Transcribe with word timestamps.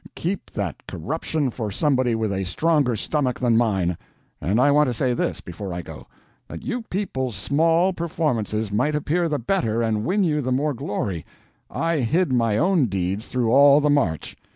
Keep 0.15 0.49
that 0.53 0.87
corruption 0.87 1.51
for 1.51 1.69
somebody 1.69 2.15
with 2.15 2.33
a 2.33 2.43
stronger 2.43 2.95
stomach 2.95 3.39
than 3.39 3.55
mine. 3.55 3.99
And 4.41 4.59
I 4.59 4.71
want 4.71 4.87
to 4.87 4.95
say 4.95 5.13
this, 5.13 5.41
before 5.41 5.71
I 5.75 5.83
go. 5.83 6.07
That 6.47 6.63
you 6.63 6.81
people's 6.81 7.35
small 7.35 7.93
performances 7.93 8.71
might 8.71 8.95
appear 8.95 9.29
the 9.29 9.37
better 9.37 9.83
and 9.83 10.03
win 10.03 10.23
you 10.23 10.41
the 10.41 10.51
more 10.51 10.73
glory, 10.73 11.23
I 11.69 11.97
hid 11.97 12.33
my 12.33 12.57
own 12.57 12.87
deeds 12.87 13.27
through 13.27 13.51
all 13.51 13.79
the 13.79 13.91
march. 13.91 14.35